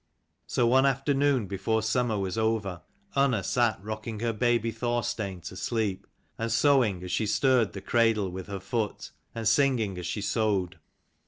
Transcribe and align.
So 0.47 0.65
one 0.65 0.87
afternoon 0.87 1.45
before 1.45 1.83
summer 1.83 2.17
was 2.17 2.35
over, 2.35 2.81
Unna 3.15 3.43
sat 3.43 3.79
rocking 3.83 4.19
her 4.21 4.33
baby 4.33 4.71
Thorstein 4.71 5.41
to 5.41 5.55
sleep, 5.55 6.07
and 6.39 6.51
sewing 6.51 7.03
as 7.03 7.11
she 7.11 7.27
stirred 7.27 7.73
the 7.73 7.81
cradle 7.81 8.31
with 8.31 8.47
her 8.47 8.59
foot, 8.59 9.11
and 9.35 9.47
singing 9.47 9.99
as 9.99 10.07
she 10.07 10.21
sewed. 10.23 10.79